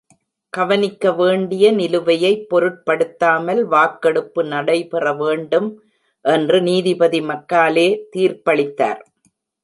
[0.53, 5.67] கவனிக்க வேண்டிய நிலுவையைப் பொருட்படுத்தாமல் வாக்கெடுப்பு நடைபெற வேண்டும்
[6.25, 9.01] என்று நீதிபதி மக்காலே தீர்ப்பளித்தார்.